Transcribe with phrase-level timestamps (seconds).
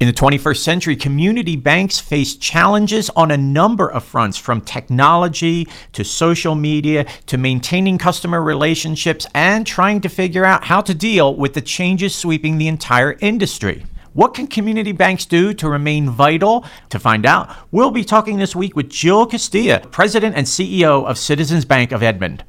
[0.00, 5.68] In the 21st century, community banks face challenges on a number of fronts from technology
[5.92, 11.34] to social media to maintaining customer relationships and trying to figure out how to deal
[11.34, 13.84] with the changes sweeping the entire industry.
[14.14, 16.64] What can community banks do to remain vital?
[16.88, 21.18] To find out, we'll be talking this week with Jill Castilla, President and CEO of
[21.18, 22.42] Citizens Bank of Edmond.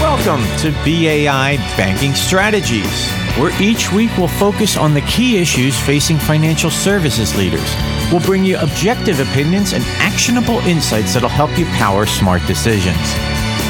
[0.00, 6.18] Welcome to BAI Banking Strategies, where each week we'll focus on the key issues facing
[6.18, 7.74] financial services leaders.
[8.10, 12.96] We'll bring you objective opinions and actionable insights that'll help you power smart decisions.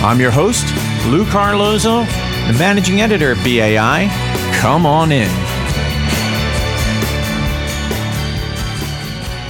[0.03, 0.67] I'm your host,
[1.07, 4.09] Lou Carlozo, the managing editor of BAI.
[4.61, 5.52] Come on in.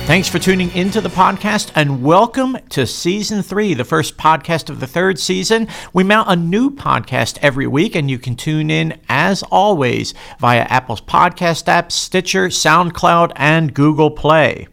[0.05, 4.81] Thanks for tuning into the podcast and welcome to season three, the first podcast of
[4.81, 5.69] the third season.
[5.93, 10.63] We mount a new podcast every week, and you can tune in as always via
[10.63, 14.67] Apple's podcast app, Stitcher, SoundCloud, and Google Play.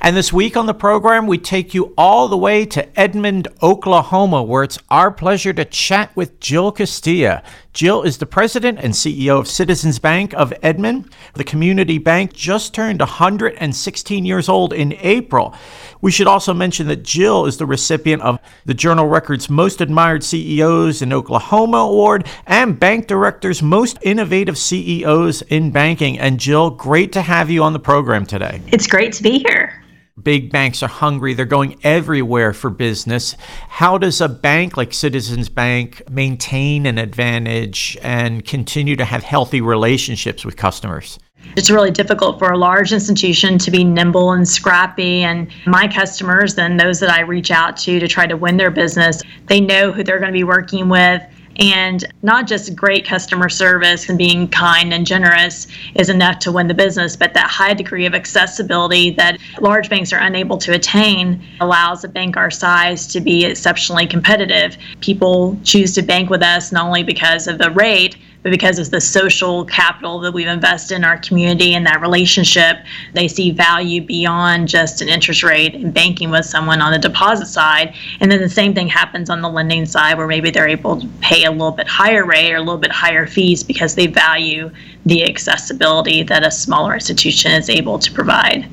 [0.00, 4.42] And this week on the program, we take you all the way to Edmond, Oklahoma,
[4.42, 7.42] where it's our pleasure to chat with Jill Castilla.
[7.72, 11.12] Jill is the president and CEO of Citizens Bank of Edmond.
[11.34, 15.54] The community bank just turned 116 years old in April.
[16.00, 20.22] We should also mention that Jill is the recipient of the Journal Record's Most Admired
[20.22, 26.18] CEOs in Oklahoma Award and Bank Director's Most Innovative CEOs in Banking.
[26.18, 28.60] And Jill, great to have you on the program today.
[28.68, 29.82] It's great to be here.
[30.22, 31.34] Big banks are hungry.
[31.34, 33.34] They're going everywhere for business.
[33.68, 39.60] How does a bank like Citizens Bank maintain an advantage and continue to have healthy
[39.60, 41.18] relationships with customers?
[41.56, 45.24] It's really difficult for a large institution to be nimble and scrappy.
[45.24, 48.70] And my customers, and those that I reach out to to try to win their
[48.70, 51.22] business, they know who they're going to be working with
[51.58, 56.68] and not just great customer service and being kind and generous is enough to win
[56.68, 61.42] the business, but that high degree of accessibility that large banks are unable to attain
[61.60, 64.76] allows a bank our size to be exceptionally competitive.
[65.00, 68.90] People choose to bank with us not only because of the rate, but because of
[68.90, 72.76] the social capital that we've invested in our community and that relationship,
[73.14, 77.46] they see value beyond just an interest rate in banking with someone on the deposit
[77.46, 77.94] side.
[78.20, 81.08] And then the same thing happens on the lending side, where maybe they're able to
[81.22, 84.70] pay a little bit higher rate or a little bit higher fees because they value
[85.06, 88.68] the accessibility that a smaller institution is able to provide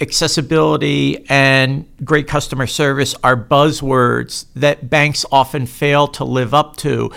[0.00, 7.10] accessibility and great customer service are buzzwords that banks often fail to live up to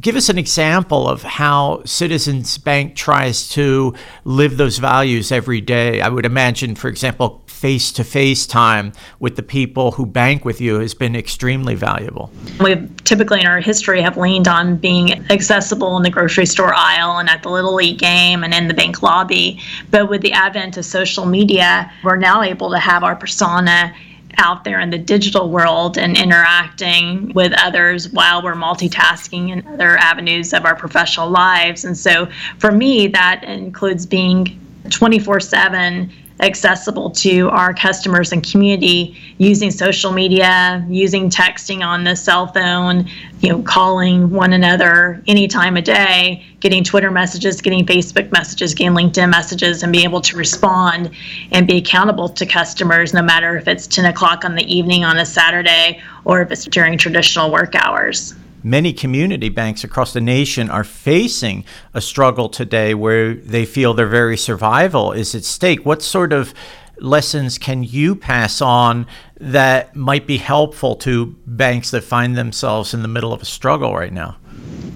[0.00, 3.94] give us an example of how Citizens Bank tries to
[4.24, 6.00] live those values every day.
[6.00, 10.60] I would imagine, for example, face to face time with the people who bank with
[10.60, 12.30] you has been extremely valuable.
[12.58, 17.18] We typically in our history have leaned on being accessible in the grocery store aisle
[17.18, 19.60] and at the Little League game and in the bank lobby.
[19.90, 23.94] But with the advent of social media, we're now able to have our persona
[24.38, 29.96] out there in the digital world and interacting with others while we're multitasking in other
[29.96, 31.84] avenues of our professional lives.
[31.84, 32.28] And so
[32.58, 34.58] for me, that includes being
[34.90, 42.16] 24 7 accessible to our customers and community using social media, using texting on the
[42.16, 43.08] cell phone,
[43.40, 48.74] you know, calling one another any time of day, getting Twitter messages, getting Facebook messages,
[48.74, 51.10] getting LinkedIn messages, and be able to respond
[51.52, 55.18] and be accountable to customers no matter if it's 10 o'clock on the evening on
[55.18, 60.70] a Saturday or if it's during traditional work hours many community banks across the nation
[60.70, 61.64] are facing
[61.94, 65.84] a struggle today where they feel their very survival is at stake.
[65.84, 66.54] What sort of
[66.98, 69.06] lessons can you pass on
[69.40, 73.94] that might be helpful to banks that find themselves in the middle of a struggle
[73.94, 74.36] right now?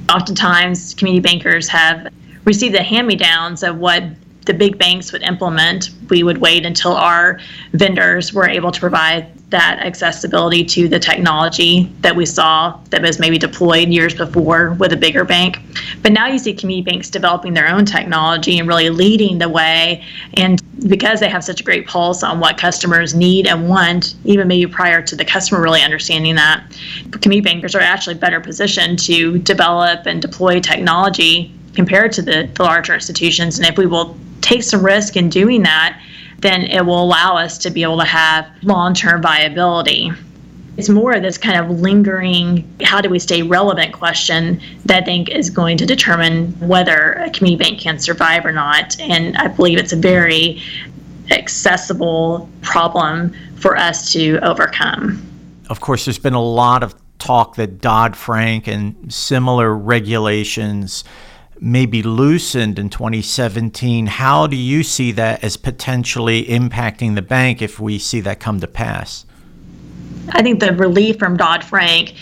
[0.09, 2.13] Oftentimes, community bankers have
[2.45, 4.05] received the hand me downs of what
[4.47, 5.91] the big banks would implement.
[6.09, 7.41] We would wait until our
[7.73, 13.21] vendors were able to provide that accessibility to the technology that we saw that was
[13.21, 15.61] maybe deployed years before with a bigger bank.
[16.03, 20.05] But now you see community banks developing their own technology and really leading the way.
[20.35, 24.49] And because they have such a great pulse on what customers need and want, even
[24.49, 26.65] maybe prior to the customer really understanding that,
[27.21, 32.63] community bankers are actually better positioned to develop and deploy technology compared to the, the
[32.63, 33.59] larger institutions.
[33.59, 36.01] And if we will take some risk in doing that,
[36.39, 40.11] then it will allow us to be able to have long term viability.
[40.77, 45.07] It's more of this kind of lingering, how do we stay relevant question that I
[45.07, 48.99] think is going to determine whether a community bank can survive or not.
[49.01, 50.61] And I believe it's a very
[51.31, 55.23] accessible problem for us to overcome.
[55.71, 61.05] Of course, there's been a lot of talk that Dodd Frank and similar regulations
[61.61, 64.07] maybe loosened in 2017.
[64.07, 68.61] How do you see that as potentially impacting the bank if we see that come
[68.61, 69.25] to pass?
[70.31, 72.15] I think the relief from Dodd Frank,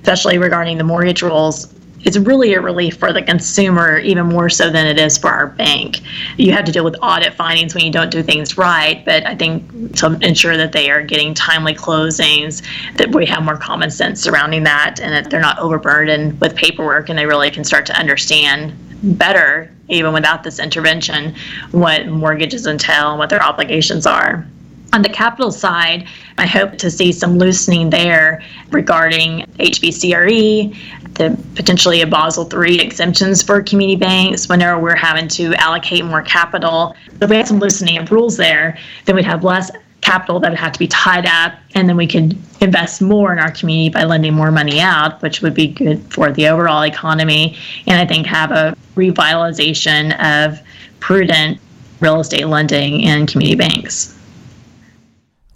[0.00, 1.72] especially regarding the mortgage rules,
[2.04, 5.46] it's really a relief for the consumer even more so than it is for our
[5.46, 6.00] bank.
[6.36, 9.36] You have to deal with audit findings when you don't do things right, but I
[9.36, 12.62] think to ensure that they are getting timely closings,
[12.96, 17.08] that we have more common sense surrounding that, and that they're not overburdened with paperwork,
[17.08, 21.34] and they really can start to understand better, even without this intervention,
[21.72, 24.46] what mortgages entail and what their obligations are.
[24.94, 26.06] On the capital side,
[26.36, 30.76] I hope to see some loosening there regarding HVCRE,
[31.14, 36.22] the potentially a Basel III exemptions for community banks whenever we're having to allocate more
[36.22, 36.94] capital.
[37.20, 39.70] If we had some loosening of rules there, then we'd have less
[40.02, 43.50] capital that have to be tied up, and then we could invest more in our
[43.50, 47.56] community by lending more money out, which would be good for the overall economy,
[47.86, 50.60] and I think have a revitalization of
[51.00, 51.58] prudent
[52.00, 54.18] real estate lending in community banks.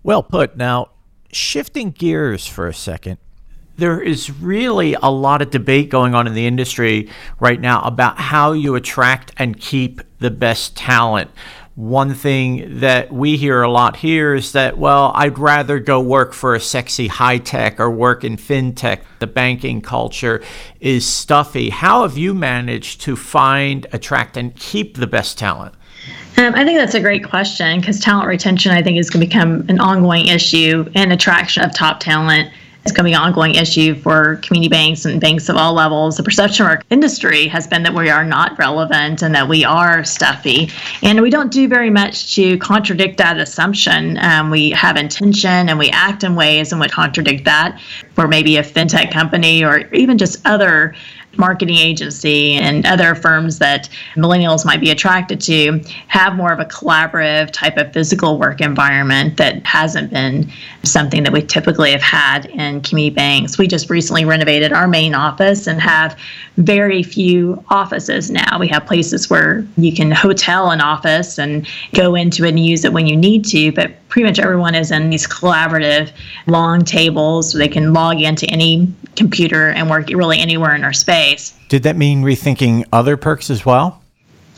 [0.02, 0.56] Well put.
[0.56, 0.90] Now,
[1.32, 3.19] shifting gears for a second,
[3.76, 7.10] there is really a lot of debate going on in the industry
[7.40, 11.31] right now about how you attract and keep the best talent.
[11.76, 16.32] One thing that we hear a lot here is that, well, I'd rather go work
[16.32, 19.00] for a sexy high tech or work in fintech.
[19.19, 20.43] The banking culture
[20.81, 21.69] is stuffy.
[21.69, 25.75] How have you managed to find, attract, and keep the best talent?
[26.38, 29.26] Um, I think that's a great question because talent retention, I think, is going to
[29.26, 32.50] become an ongoing issue and attraction of top talent
[32.86, 36.16] is going to be an ongoing issue for community banks and banks of all levels.
[36.16, 39.64] The perception of our industry has been that we are not relevant and that we
[39.64, 40.70] are stuffy.
[41.02, 44.18] And we don't do very much to contradict that assumption.
[44.18, 47.80] Um, we have intention and we act in ways in which contradict that.
[48.14, 50.94] For maybe a fintech company or even just other
[51.38, 56.64] marketing agency and other firms that millennials might be attracted to have more of a
[56.64, 60.50] collaborative type of physical work environment that hasn't been
[60.82, 63.58] something that we typically have had in community banks.
[63.58, 66.18] We just recently renovated our main office and have
[66.56, 68.58] very few offices now.
[68.58, 72.84] We have places where you can hotel an office and go into it and use
[72.84, 76.12] it when you need to, but pretty much everyone is in these collaborative
[76.46, 77.52] long tables.
[77.52, 81.54] So they can log into any computer and work really anywhere in our space.
[81.68, 84.02] Did that mean rethinking other perks as well?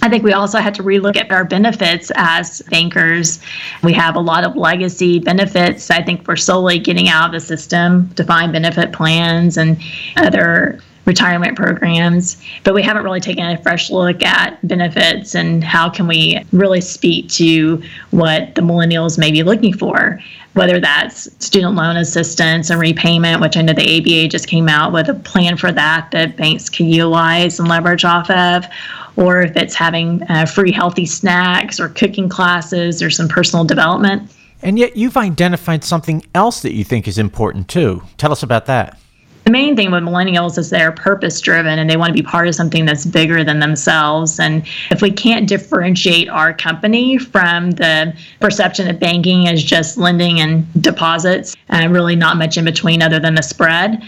[0.00, 3.40] I think we also had to relook at our benefits as bankers.
[3.82, 5.90] We have a lot of legacy benefits.
[5.90, 9.76] I think we're slowly getting out of the system, defined benefit plans and
[10.16, 10.78] other
[11.08, 16.06] retirement programs, but we haven't really taken a fresh look at benefits and how can
[16.06, 20.20] we really speak to what the millennials may be looking for,
[20.52, 24.92] whether that's student loan assistance and repayment, which I know the ABA just came out
[24.92, 28.66] with a plan for that that banks can utilize and leverage off of,
[29.16, 34.30] or if it's having uh, free healthy snacks or cooking classes or some personal development.
[34.60, 38.02] And yet you've identified something else that you think is important too.
[38.18, 38.98] Tell us about that
[39.48, 42.46] the main thing with millennials is they're purpose driven and they want to be part
[42.48, 44.38] of something that's bigger than themselves.
[44.38, 50.38] And if we can't differentiate our company from the perception that banking is just lending
[50.38, 54.02] and deposits, and really not much in between other than the spread,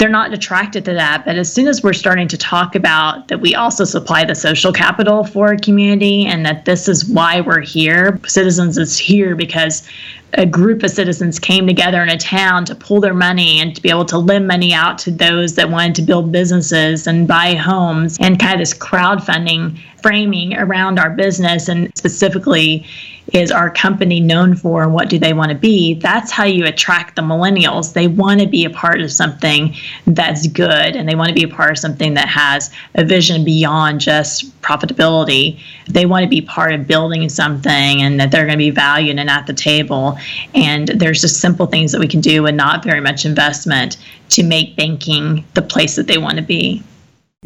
[0.00, 1.26] they're not attracted to that.
[1.26, 4.72] But as soon as we're starting to talk about that we also supply the social
[4.72, 9.86] capital for a community and that this is why we're here, Citizens is here because
[10.34, 13.82] a group of citizens came together in a town to pull their money and to
[13.82, 17.54] be able to lend money out to those that wanted to build businesses and buy
[17.54, 22.86] homes and kind of this crowdfunding framing around our business and specifically
[23.32, 26.66] is our company known for and what do they want to be that's how you
[26.66, 27.92] attract the millennials.
[27.92, 29.74] They want to be a part of something
[30.06, 33.44] that's good and they want to be a part of something that has a vision
[33.44, 35.60] beyond just profitability.
[35.88, 39.18] They want to be part of building something and that they're going to be valued
[39.18, 40.18] and at the table.
[40.54, 43.96] And there's just simple things that we can do and not very much investment
[44.30, 46.82] to make banking the place that they want to be.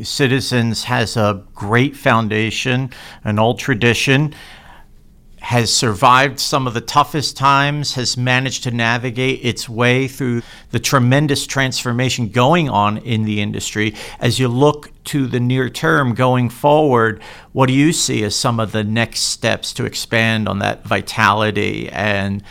[0.02, 2.90] Citizens has a great foundation,
[3.22, 4.34] an old tradition,
[5.44, 10.80] has survived some of the toughest times, has managed to navigate its way through the
[10.80, 13.94] tremendous transformation going on in the industry.
[14.20, 17.22] As you look to the near term going forward,
[17.52, 21.90] what do you see as some of the next steps to expand on that vitality
[21.90, 22.42] and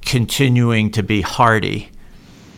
[0.00, 1.90] continuing to be hardy?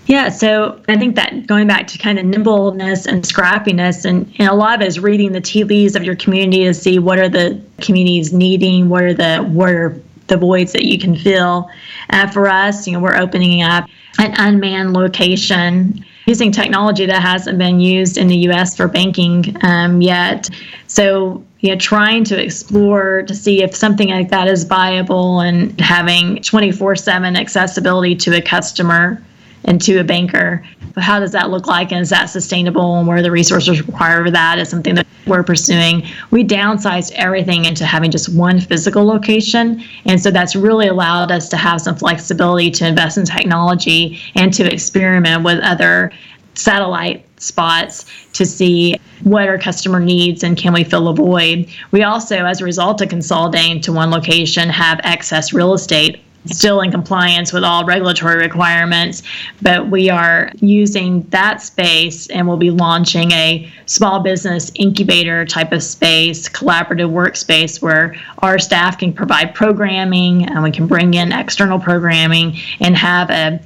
[0.06, 4.48] Yeah, so I think that going back to kind of nimbleness and scrappiness, and, and
[4.48, 7.18] a lot of it is reading the tea leaves of your community to see what
[7.18, 11.68] are the communities needing, what are the what are the voids that you can fill.
[12.10, 17.58] Uh, for us, you know, we're opening up an unmanned location using technology that hasn't
[17.58, 20.48] been used in the US for banking um, yet.
[20.86, 25.78] So, you know, trying to explore to see if something like that is viable and
[25.80, 29.20] having 24 7 accessibility to a customer
[29.66, 30.64] and to a banker.
[30.94, 34.24] But how does that look like and is that sustainable and where the resources required
[34.24, 36.06] for that is something that we're pursuing.
[36.30, 39.82] We downsized everything into having just one physical location.
[40.04, 44.54] And so that's really allowed us to have some flexibility to invest in technology and
[44.54, 46.12] to experiment with other
[46.54, 51.68] satellite spots to see what our customer needs and can we fill a void.
[51.90, 56.80] We also, as a result of consolidating to one location, have excess real estate still
[56.80, 59.22] in compliance with all regulatory requirements,
[59.62, 65.72] but we are using that space and we'll be launching a small business incubator type
[65.72, 71.32] of space, collaborative workspace where our staff can provide programming and we can bring in
[71.32, 73.60] external programming and have a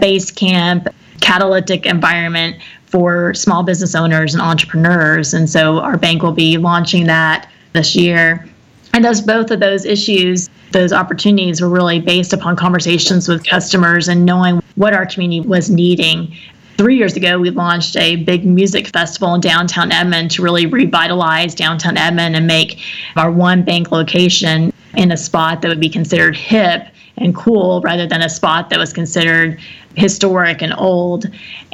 [0.00, 0.88] base camp
[1.20, 2.56] catalytic environment
[2.86, 5.34] for small business owners and entrepreneurs.
[5.34, 8.48] And so our bank will be launching that this year.
[8.96, 14.08] And those both of those issues those opportunities were really based upon conversations with customers
[14.08, 16.34] and knowing what our community was needing.
[16.78, 21.54] Three years ago, we launched a big music festival in downtown Edmond to really revitalize
[21.54, 22.80] downtown Edmond and make
[23.16, 28.06] our one bank location in a spot that would be considered hip and cool rather
[28.06, 29.58] than a spot that was considered
[29.94, 31.26] historic and old.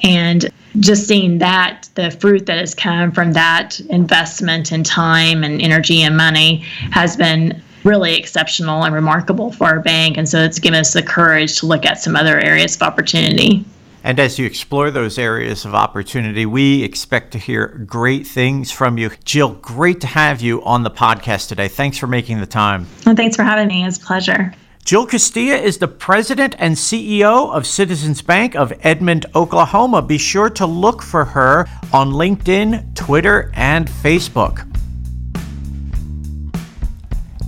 [0.03, 5.61] And just seeing that, the fruit that has come from that investment in time and
[5.61, 6.59] energy and money
[6.93, 10.17] has been really exceptional and remarkable for our bank.
[10.17, 13.65] And so it's given us the courage to look at some other areas of opportunity.
[14.05, 18.99] And as you explore those areas of opportunity, we expect to hear great things from
[18.99, 19.11] you.
[19.25, 21.69] Jill, great to have you on the podcast today.
[21.69, 22.87] Thanks for making the time.
[23.07, 23.85] Well, thanks for having me.
[23.85, 24.53] It's a pleasure.
[24.85, 30.03] Jill Castilla is the president and CEO of Citizens Bank of Edmond, Oklahoma.
[30.03, 34.69] Be sure to look for her on LinkedIn, Twitter, and Facebook.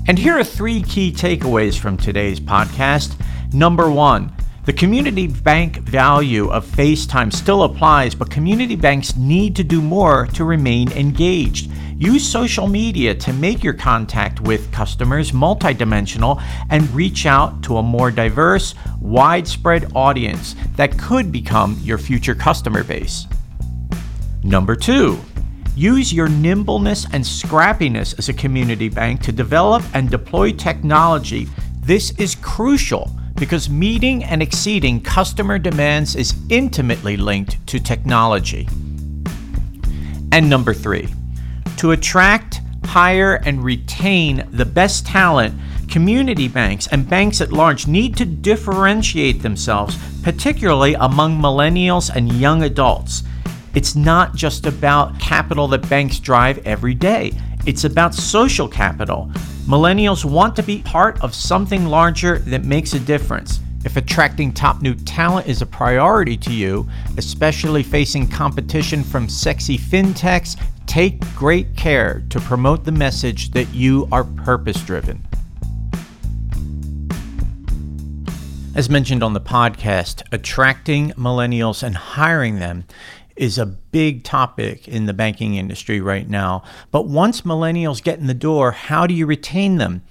[0.06, 3.16] And here are three key takeaways from today's podcast.
[3.52, 4.33] Number one,
[4.64, 10.26] the community bank value of FaceTime still applies, but community banks need to do more
[10.28, 11.70] to remain engaged.
[11.98, 17.82] Use social media to make your contact with customers multidimensional and reach out to a
[17.82, 23.26] more diverse, widespread audience that could become your future customer base.
[24.42, 25.20] Number two,
[25.76, 31.48] Use your nimbleness and scrappiness as a community bank to develop and deploy technology.
[31.80, 38.68] This is crucial because meeting and exceeding customer demands is intimately linked to technology.
[40.32, 41.08] And number three,
[41.78, 45.54] to attract, hire, and retain the best talent,
[45.88, 52.62] community banks and banks at large need to differentiate themselves, particularly among millennials and young
[52.62, 53.22] adults.
[53.74, 57.32] It's not just about capital that banks drive every day,
[57.66, 59.30] it's about social capital.
[59.66, 63.60] Millennials want to be part of something larger that makes a difference.
[63.82, 69.78] If attracting top new talent is a priority to you, especially facing competition from sexy
[69.78, 75.26] fintechs, take great care to promote the message that you are purpose driven.
[78.74, 82.84] As mentioned on the podcast, attracting millennials and hiring them
[83.36, 86.62] is a big topic in the banking industry right now.
[86.90, 90.02] But once millennials get in the door, how do you retain them?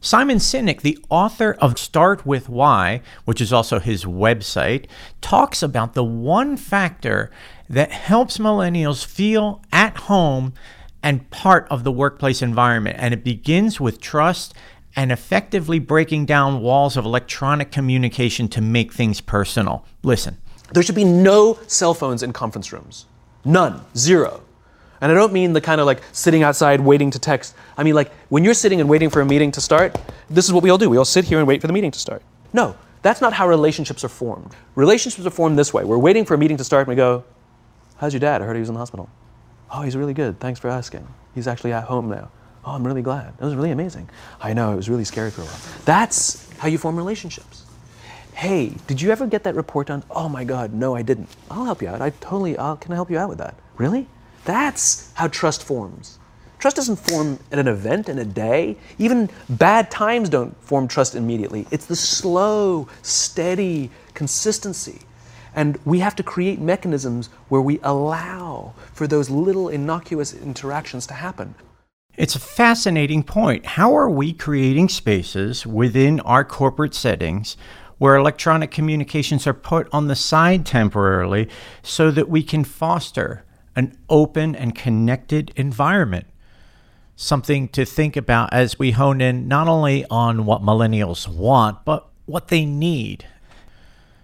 [0.00, 4.86] Simon Sinek, the author of Start with Why, which is also his website,
[5.20, 7.32] talks about the one factor
[7.68, 10.54] that helps millennials feel at home
[11.02, 12.96] and part of the workplace environment.
[12.98, 14.54] And it begins with trust
[14.94, 19.84] and effectively breaking down walls of electronic communication to make things personal.
[20.02, 20.38] Listen.
[20.72, 23.06] There should be no cell phones in conference rooms.
[23.44, 23.80] None.
[23.96, 24.42] Zero.
[25.00, 27.54] And I don't mean the kind of like sitting outside waiting to text.
[27.76, 29.96] I mean, like when you're sitting and waiting for a meeting to start,
[30.28, 30.90] this is what we all do.
[30.90, 32.22] We all sit here and wait for the meeting to start.
[32.52, 34.54] No, that's not how relationships are formed.
[34.74, 35.84] Relationships are formed this way.
[35.84, 37.24] We're waiting for a meeting to start and we go,
[37.98, 38.42] How's your dad?
[38.42, 39.08] I heard he was in the hospital.
[39.72, 40.38] Oh, he's really good.
[40.38, 41.06] Thanks for asking.
[41.34, 42.30] He's actually at home now.
[42.64, 43.36] Oh, I'm really glad.
[43.38, 44.08] That was really amazing.
[44.40, 45.60] I know, it was really scary for a while.
[45.84, 47.64] That's how you form relationships
[48.38, 50.04] hey, did you ever get that report done?
[50.12, 51.28] Oh my God, no, I didn't.
[51.50, 52.00] I'll help you out.
[52.00, 53.56] I totally, I'll, can I help you out with that?
[53.76, 54.06] Really?
[54.44, 56.20] That's how trust forms.
[56.60, 58.76] Trust doesn't form at an event in a day.
[58.96, 61.66] Even bad times don't form trust immediately.
[61.72, 65.00] It's the slow, steady consistency.
[65.52, 71.14] And we have to create mechanisms where we allow for those little innocuous interactions to
[71.14, 71.56] happen.
[72.16, 73.66] It's a fascinating point.
[73.66, 77.56] How are we creating spaces within our corporate settings
[77.98, 81.48] where electronic communications are put on the side temporarily
[81.82, 83.44] so that we can foster
[83.76, 86.26] an open and connected environment.
[87.16, 92.08] Something to think about as we hone in not only on what millennials want, but
[92.26, 93.26] what they need.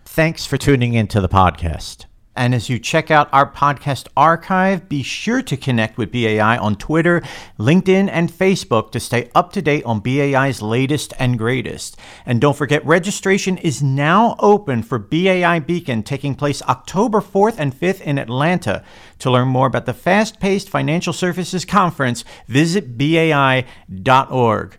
[0.04, 2.06] Thanks for tuning into the podcast.
[2.36, 6.76] And as you check out our podcast archive, be sure to connect with BAI on
[6.76, 7.22] Twitter,
[7.58, 11.96] LinkedIn, and Facebook to stay up to date on BAI's latest and greatest.
[12.26, 17.72] And don't forget, registration is now open for BAI Beacon taking place October 4th and
[17.72, 18.82] 5th in Atlanta.
[19.20, 24.78] To learn more about the fast paced financial services conference, visit BAI.org.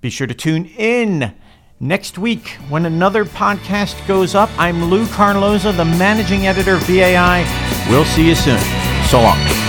[0.00, 1.34] Be sure to tune in
[1.84, 7.44] Next week, when another podcast goes up, I'm Lou Carlozo, the managing editor of BAI.
[7.90, 8.58] We'll see you soon.
[9.10, 9.63] So long.